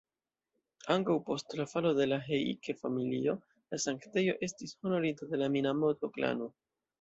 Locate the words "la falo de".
1.59-2.07